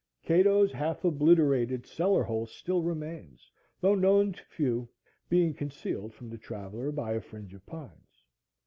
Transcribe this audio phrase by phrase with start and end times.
[0.23, 4.89] Cato's half obliterated cellar hole still remains, though known to few,
[5.29, 8.23] being concealed from the traveller by a fringe of pines.